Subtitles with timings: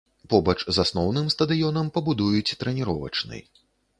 [0.33, 3.45] Побач з асноўным стадыёнам пабудуюць трэніровачны.